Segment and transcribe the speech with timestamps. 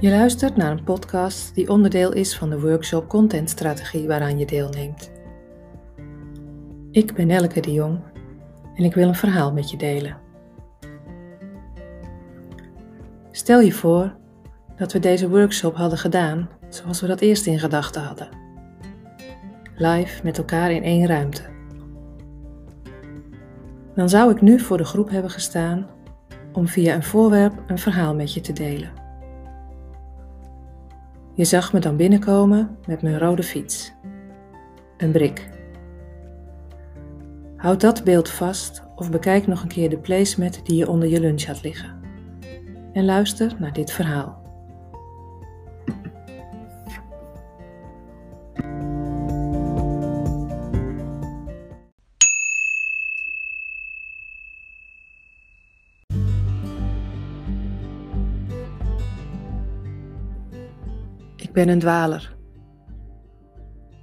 [0.00, 5.10] Je luistert naar een podcast die onderdeel is van de workshop Contentstrategie waaraan je deelneemt.
[6.90, 8.00] Ik ben Elke de Jong
[8.74, 10.16] en ik wil een verhaal met je delen.
[13.30, 14.16] Stel je voor
[14.76, 18.28] dat we deze workshop hadden gedaan zoals we dat eerst in gedachten hadden.
[19.74, 21.42] Live met elkaar in één ruimte.
[23.94, 25.86] Dan zou ik nu voor de groep hebben gestaan
[26.52, 28.99] om via een voorwerp een verhaal met je te delen.
[31.40, 33.92] Je zag me dan binnenkomen met mijn rode fiets.
[34.96, 35.48] Een brik.
[37.56, 41.20] Houd dat beeld vast of bekijk nog een keer de placemat die je onder je
[41.20, 42.00] lunch had liggen.
[42.92, 44.39] En luister naar dit verhaal.
[61.50, 62.36] Ik ben een dwaler.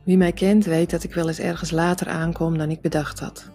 [0.06, 3.50] Wie mij kent weet dat ik wel eens ergens later aankom dan ik bedacht had.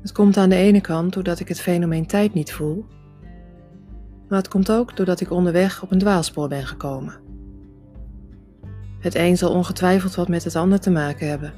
[0.00, 2.86] Het komt aan de ene kant doordat ik het fenomeen tijd niet voel,
[4.28, 7.14] maar het komt ook doordat ik onderweg op een dwaalspoor ben gekomen.
[9.00, 11.52] Het een zal ongetwijfeld wat met het ander te maken hebben.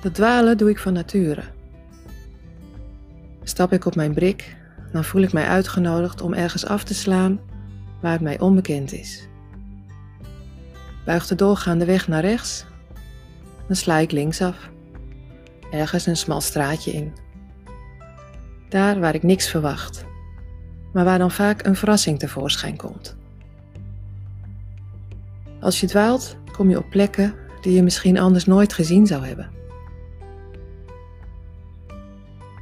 [0.00, 1.42] Dat dwalen doe ik van nature.
[3.42, 4.56] Stap ik op mijn brik,
[4.92, 7.52] dan voel ik mij uitgenodigd om ergens af te slaan
[8.04, 9.28] waar het mij onbekend is.
[11.04, 12.66] Buigt de doorgaande weg naar rechts,
[13.66, 14.70] dan sla ik linksaf,
[15.70, 17.12] ergens een smal straatje in.
[18.68, 20.04] Daar waar ik niks verwacht,
[20.92, 23.16] maar waar dan vaak een verrassing tevoorschijn komt.
[25.60, 29.50] Als je dwaalt, kom je op plekken die je misschien anders nooit gezien zou hebben.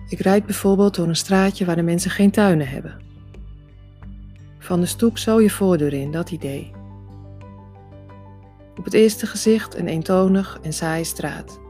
[0.08, 3.11] Ik rijd bijvoorbeeld door een straatje waar de mensen geen tuinen hebben.
[4.62, 6.72] Van de stoep zo je voordeur in, dat idee.
[8.78, 11.60] Op het eerste gezicht een eentonig en saaie straat.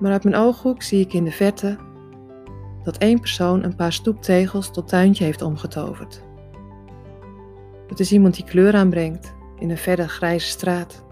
[0.00, 1.76] Maar uit mijn ooghoek zie ik in de verte
[2.82, 6.22] dat één persoon een paar stoeptegels tot tuintje heeft omgetoverd.
[7.88, 11.04] Het is iemand die kleur aanbrengt in een verder grijze straat.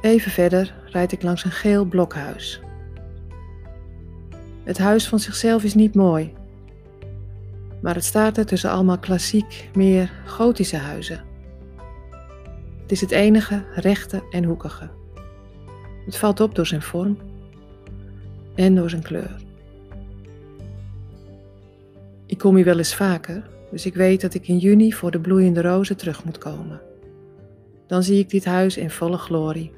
[0.00, 2.60] Even verder rijd ik langs een geel blokhuis.
[4.64, 6.40] Het huis van zichzelf is niet mooi,
[7.82, 11.24] maar het staat er tussen allemaal klassiek, meer gotische huizen.
[12.82, 14.90] Het is het enige rechte en hoekige.
[16.04, 17.18] Het valt op door zijn vorm
[18.54, 19.36] en door zijn kleur.
[22.26, 25.20] Ik kom hier wel eens vaker, dus ik weet dat ik in juni voor de
[25.20, 26.80] bloeiende rozen terug moet komen.
[27.86, 29.72] Dan zie ik dit huis in volle glorie.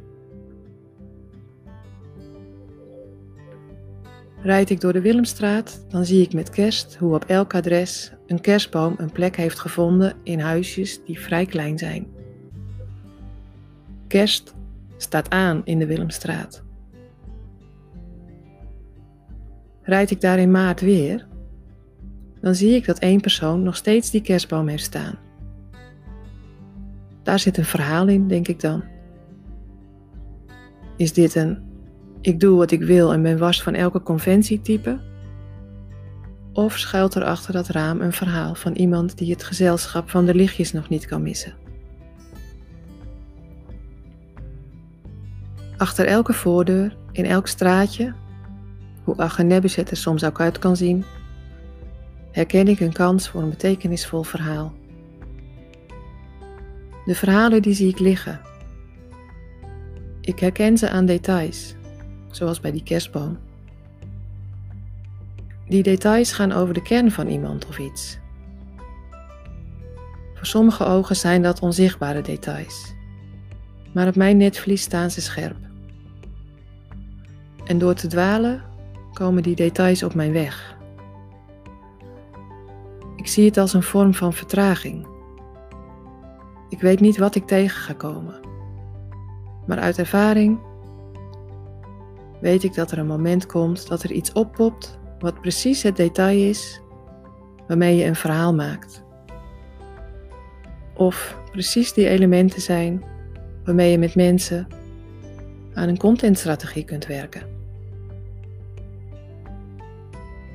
[4.44, 8.40] Rijd ik door de Willemstraat, dan zie ik met kerst hoe op elk adres een
[8.40, 12.06] kerstboom een plek heeft gevonden in huisjes die vrij klein zijn.
[14.06, 14.54] Kerst
[14.96, 16.62] staat aan in de Willemstraat.
[19.82, 21.26] Rijd ik daar in maart weer,
[22.40, 25.18] dan zie ik dat één persoon nog steeds die kerstboom heeft staan.
[27.22, 28.84] Daar zit een verhaal in, denk ik dan.
[30.96, 31.73] Is dit een
[32.26, 35.00] ik doe wat ik wil en ben wars van elke conventietype?
[36.52, 40.34] Of schuilt er achter dat raam een verhaal van iemand die het gezelschap van de
[40.34, 41.54] lichtjes nog niet kan missen?
[45.76, 48.14] Achter elke voordeur, in elk straatje,
[49.04, 51.04] hoe Aghenebis het er soms ook uit kan zien,
[52.30, 54.72] herken ik een kans voor een betekenisvol verhaal.
[57.04, 58.40] De verhalen die zie ik liggen.
[60.20, 61.74] Ik herken ze aan details,
[62.36, 63.38] zoals bij die kerstboom.
[65.68, 68.18] Die details gaan over de kern van iemand of iets.
[70.34, 72.94] Voor sommige ogen zijn dat onzichtbare details,
[73.92, 75.56] maar op mijn netvlies staan ze scherp.
[77.64, 78.62] En door te dwalen
[79.12, 80.76] komen die details op mijn weg.
[83.16, 85.06] Ik zie het als een vorm van vertraging.
[86.68, 88.40] Ik weet niet wat ik tegen ga komen,
[89.66, 90.58] maar uit ervaring
[92.44, 96.48] weet ik dat er een moment komt dat er iets oppopt wat precies het detail
[96.48, 96.80] is
[97.66, 99.02] waarmee je een verhaal maakt.
[100.94, 103.04] Of precies die elementen zijn
[103.64, 104.66] waarmee je met mensen
[105.74, 107.42] aan een contentstrategie kunt werken.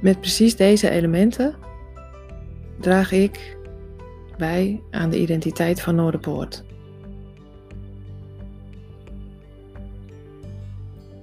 [0.01, 1.55] Met precies deze elementen
[2.79, 3.57] draag ik
[4.37, 6.63] bij aan de identiteit van Noorderpoort.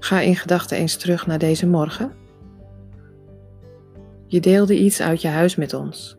[0.07, 2.13] Ga in gedachten eens terug naar deze morgen.
[4.27, 6.17] Je deelde iets uit je huis met ons.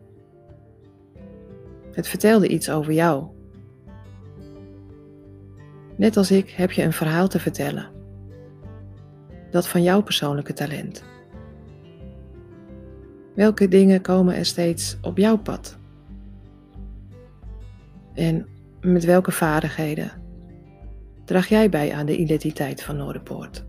[1.92, 3.26] Het vertelde iets over jou.
[5.96, 7.88] Net als ik heb je een verhaal te vertellen.
[9.50, 11.04] Dat van jouw persoonlijke talent.
[13.34, 15.78] Welke dingen komen er steeds op jouw pad?
[18.14, 18.46] En
[18.80, 20.10] met welke vaardigheden
[21.24, 23.66] draag jij bij aan de identiteit van Noorderpoort?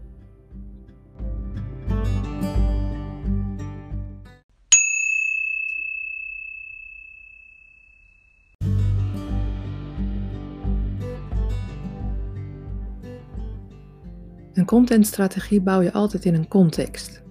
[14.59, 17.21] Een contentstrategie bouw je altijd in een context.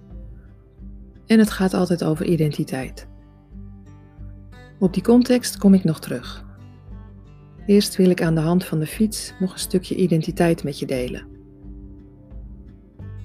[1.27, 3.09] En het gaat altijd over identiteit.
[4.79, 6.45] Op die context kom ik nog terug.
[7.67, 10.87] Eerst wil ik aan de hand van de fiets nog een stukje identiteit met je
[10.87, 11.27] delen.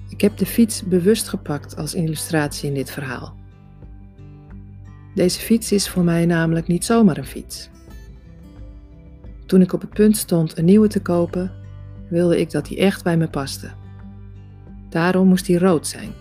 [0.08, 3.36] Ik heb de fiets bewust gepakt als illustratie in dit verhaal.
[5.14, 7.70] Deze fiets is voor mij namelijk niet zomaar een fiets.
[9.46, 11.52] Toen ik op het punt stond een nieuwe te kopen,
[12.08, 13.82] wilde ik dat die echt bij me paste.
[14.94, 16.12] Daarom moest die rood zijn.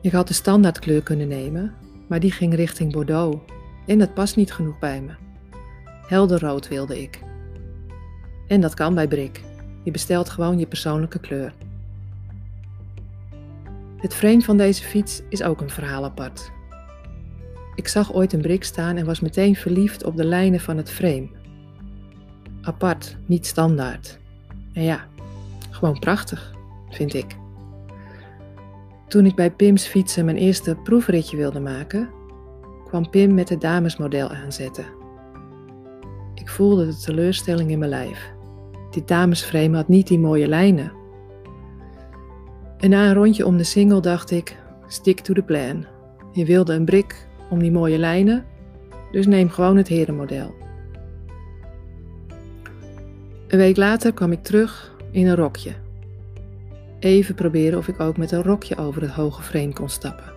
[0.00, 1.74] Ik had de standaardkleur kunnen nemen,
[2.06, 3.52] maar die ging richting Bordeaux
[3.86, 5.12] en dat past niet genoeg bij me.
[6.06, 7.22] Helder rood wilde ik.
[8.46, 9.42] En dat kan bij Brik.
[9.84, 11.54] Je bestelt gewoon je persoonlijke kleur.
[13.96, 16.50] Het frame van deze fiets is ook een verhaal apart.
[17.74, 20.90] Ik zag ooit een Brik staan en was meteen verliefd op de lijnen van het
[20.90, 21.28] frame.
[22.62, 24.18] Apart, niet standaard.
[24.72, 25.06] En ja,
[25.70, 26.56] gewoon prachtig,
[26.90, 27.36] vind ik.
[29.08, 32.10] Toen ik bij Pim's fietsen mijn eerste proefritje wilde maken,
[32.84, 34.84] kwam Pim met het damesmodel aanzetten.
[36.34, 38.32] Ik voelde de teleurstelling in mijn lijf.
[38.90, 40.92] Dit damesframe had niet die mooie lijnen.
[42.78, 44.56] En na een rondje om de single dacht ik:
[44.86, 45.86] stick to the plan.
[46.32, 48.44] Je wilde een brik om die mooie lijnen,
[49.10, 50.54] dus neem gewoon het herenmodel.
[53.48, 55.72] Een week later kwam ik terug in een rokje
[56.98, 60.32] even proberen of ik ook met een rokje over het hoge frame kon stappen.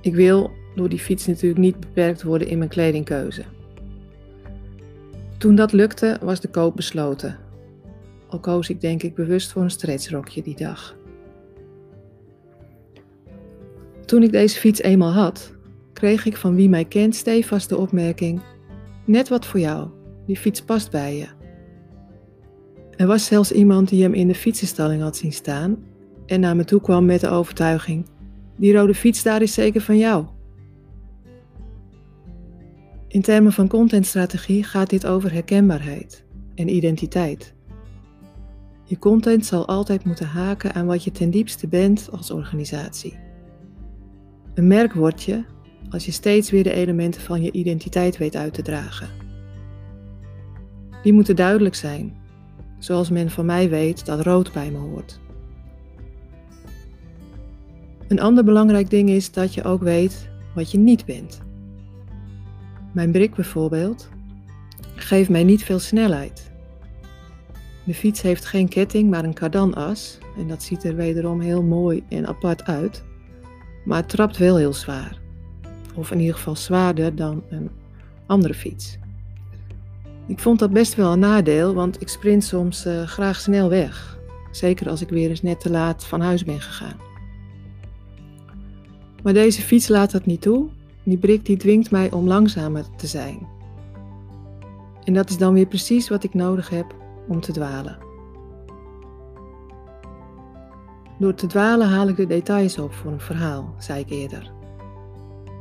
[0.00, 3.44] Ik wil door die fiets natuurlijk niet beperkt worden in mijn kledingkeuze.
[5.38, 7.38] Toen dat lukte, was de koop besloten.
[8.28, 10.96] Al koos ik denk ik bewust voor een stretchrokje die dag.
[14.04, 15.52] Toen ik deze fiets eenmaal had,
[15.92, 18.40] kreeg ik van wie mij kent stevast de opmerking:
[19.04, 19.88] Net wat voor jou,
[20.26, 21.43] die fiets past bij je.
[22.96, 25.76] Er was zelfs iemand die hem in de fietsenstalling had zien staan
[26.26, 28.06] en naar me toe kwam met de overtuiging:
[28.56, 30.26] Die rode fiets daar is zeker van jou.
[33.08, 36.24] In termen van contentstrategie gaat dit over herkenbaarheid
[36.54, 37.54] en identiteit.
[38.84, 43.18] Je content zal altijd moeten haken aan wat je ten diepste bent als organisatie.
[44.54, 45.44] Een merk word je
[45.88, 49.08] als je steeds weer de elementen van je identiteit weet uit te dragen.
[51.02, 52.16] Die moeten duidelijk zijn
[52.84, 55.20] zoals men van mij weet dat rood bij me hoort.
[58.08, 61.42] Een ander belangrijk ding is dat je ook weet wat je niet bent.
[62.92, 64.08] Mijn brik bijvoorbeeld
[64.94, 66.52] geeft mij niet veel snelheid.
[67.84, 72.02] De fiets heeft geen ketting, maar een kardanas en dat ziet er wederom heel mooi
[72.08, 73.04] en apart uit,
[73.84, 75.18] maar het trapt wel heel zwaar.
[75.94, 77.70] Of in ieder geval zwaarder dan een
[78.26, 78.98] andere fiets.
[80.26, 84.18] Ik vond dat best wel een nadeel, want ik sprint soms uh, graag snel weg.
[84.50, 86.96] Zeker als ik weer eens net te laat van huis ben gegaan.
[89.22, 90.68] Maar deze fiets laat dat niet toe.
[91.02, 93.46] Die brik die dwingt mij om langzamer te zijn.
[95.04, 96.94] En dat is dan weer precies wat ik nodig heb
[97.28, 97.98] om te dwalen.
[101.18, 104.52] Door te dwalen haal ik de details op voor een verhaal, zei ik eerder.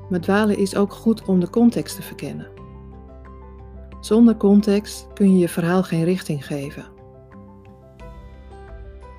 [0.10, 2.48] Maar dwalen is ook goed om de context te verkennen.
[4.04, 6.86] Zonder context kun je je verhaal geen richting geven.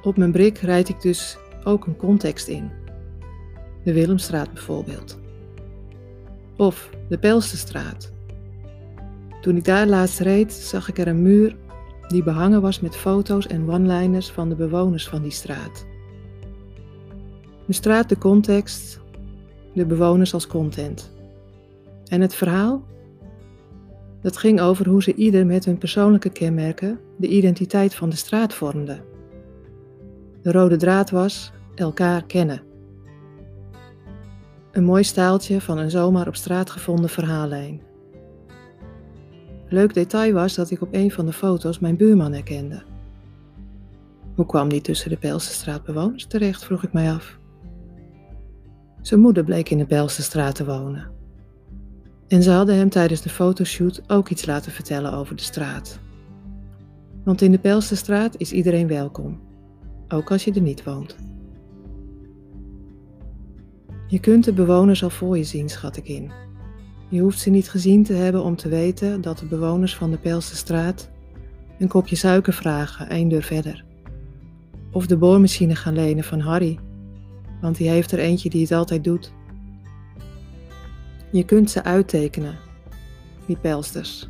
[0.02, 2.70] Op mijn brik rijd ik dus ook een context in.
[3.84, 5.18] De Willemstraat bijvoorbeeld.
[6.56, 8.12] Of de Pelsterstraat.
[9.40, 11.56] Toen ik daar laatst reed, zag ik er een muur
[12.08, 15.86] die behangen was met foto's en one-liners van de bewoners van die straat.
[17.66, 19.00] De straat de context,
[19.74, 21.12] de bewoners als content.
[22.04, 22.92] En het verhaal?
[24.24, 28.54] Dat ging over hoe ze ieder met hun persoonlijke kenmerken de identiteit van de straat
[28.54, 29.04] vormden.
[30.42, 32.62] De rode draad was elkaar kennen.
[34.72, 37.80] Een mooi staaltje van een zomaar op straat gevonden verhaallijn.
[39.68, 42.82] Leuk detail was dat ik op een van de foto's mijn buurman herkende.
[44.34, 47.38] Hoe kwam die tussen de Pelsenstraatbewoners terecht, vroeg ik mij af.
[49.00, 51.13] Zijn moeder bleek in de Belsterstraat te wonen.
[52.28, 55.98] En ze hadden hem tijdens de fotoshoot ook iets laten vertellen over de straat.
[57.24, 59.40] Want in de Belsterstraat is iedereen welkom,
[60.08, 61.16] ook als je er niet woont.
[64.06, 66.32] Je kunt de bewoners al voor je zien, schat ik in.
[67.08, 70.18] Je hoeft ze niet gezien te hebben om te weten dat de bewoners van de
[70.18, 71.10] Pelsterstraat
[71.78, 73.84] een kopje suiker vragen één deur verder.
[74.92, 76.78] Of de boormachine gaan lenen van Harry,
[77.60, 79.32] want die heeft er eentje die het altijd doet.
[81.34, 82.58] Je kunt ze uittekenen,
[83.46, 84.28] die pelsters.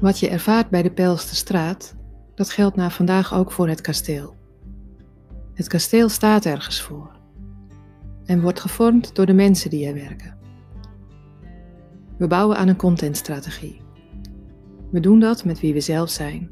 [0.00, 1.94] Wat je ervaart bij de Pelsterstraat,
[2.34, 4.36] dat geldt na vandaag ook voor het kasteel.
[5.54, 7.10] Het kasteel staat ergens voor
[8.24, 10.39] en wordt gevormd door de mensen die er werken.
[12.20, 13.80] We bouwen aan een contentstrategie.
[14.90, 16.50] We doen dat met wie we zelf zijn.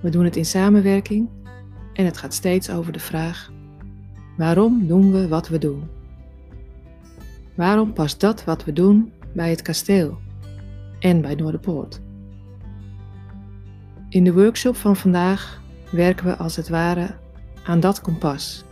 [0.00, 1.28] We doen het in samenwerking
[1.92, 3.52] en het gaat steeds over de vraag:
[4.36, 5.88] waarom doen we wat we doen?
[7.54, 10.18] Waarom past dat wat we doen bij het kasteel
[10.98, 12.00] en bij Noorderpoort?
[14.08, 17.14] In de workshop van vandaag werken we als het ware
[17.64, 18.64] aan dat kompas.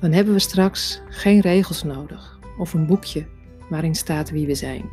[0.00, 3.26] Dan hebben we straks geen regels nodig of een boekje
[3.68, 4.84] waarin staat wie we zijn.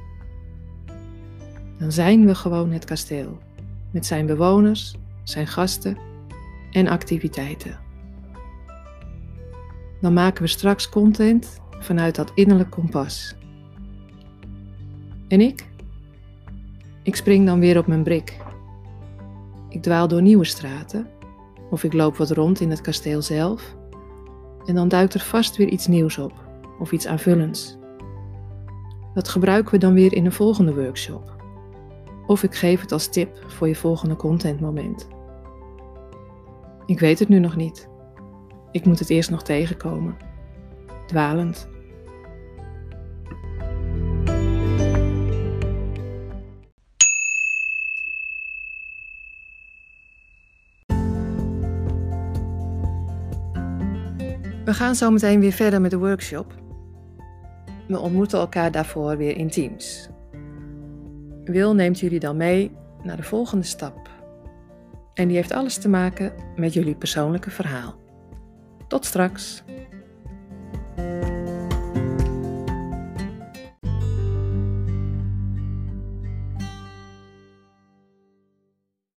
[1.78, 3.38] Dan zijn we gewoon het kasteel,
[3.92, 5.98] met zijn bewoners, zijn gasten
[6.72, 7.80] en activiteiten.
[10.02, 13.36] Dan maken we straks content vanuit dat innerlijk kompas.
[15.28, 15.68] En ik?
[17.04, 18.42] Ik spring dan weer op mijn brik
[19.74, 21.08] ik dwaal door nieuwe straten
[21.70, 23.76] of ik loop wat rond in het kasteel zelf
[24.66, 26.34] en dan duikt er vast weer iets nieuws op
[26.80, 27.78] of iets aanvullends.
[29.14, 31.36] Dat gebruiken we dan weer in een volgende workshop.
[32.28, 35.08] Of ik geef het als tip voor je volgende contentmoment.
[36.86, 37.90] Ik weet het nu nog niet.
[38.72, 40.18] Ik moet het eerst nog tegenkomen.
[41.08, 41.68] Dwalend.
[54.66, 56.54] We gaan zo meteen weer verder met de workshop.
[57.88, 60.10] We ontmoeten elkaar daarvoor weer in teams.
[61.44, 62.72] Wil neemt jullie dan mee
[63.04, 64.10] naar de volgende stap.
[65.14, 67.96] En die heeft alles te maken met jullie persoonlijke verhaal.
[68.88, 69.64] Tot straks!